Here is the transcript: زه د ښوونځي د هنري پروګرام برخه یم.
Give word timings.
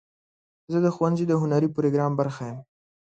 زه 0.71 0.77
د 0.85 0.87
ښوونځي 0.95 1.25
د 1.27 1.33
هنري 1.41 1.69
پروګرام 1.75 2.11
برخه 2.19 2.41
یم. 2.49 2.59